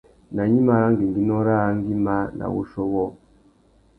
[0.33, 3.07] Nà gnima râ ngüéngüinô râā nguimá na wuchiô wôō?